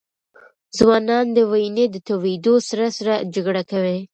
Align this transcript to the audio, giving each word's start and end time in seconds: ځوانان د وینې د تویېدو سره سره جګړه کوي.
ځوانان 0.77 1.25
د 1.35 1.37
وینې 1.51 1.85
د 1.91 1.95
تویېدو 2.07 2.53
سره 2.69 2.85
سره 2.97 3.13
جګړه 3.33 3.63
کوي. 3.71 3.99